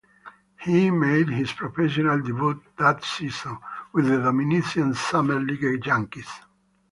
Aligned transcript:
He 0.61 0.89
made 0.89 1.29
his 1.29 1.53
professional 1.53 2.21
debut 2.23 2.59
that 2.79 3.03
season 3.03 3.59
with 3.93 4.07
the 4.07 4.17
Dominican 4.17 4.95
Summer 4.95 5.39
League 5.39 5.85
Yankees. 5.85 6.27